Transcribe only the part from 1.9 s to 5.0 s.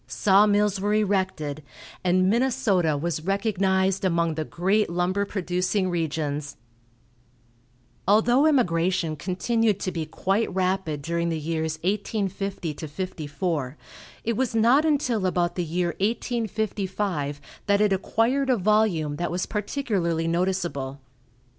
and Minnesota was recognized among the great